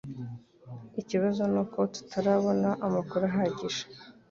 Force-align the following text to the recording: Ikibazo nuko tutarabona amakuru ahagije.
Ikibazo 1.01 1.41
nuko 1.51 1.79
tutarabona 1.93 2.69
amakuru 2.85 3.23
ahagije. 3.31 3.81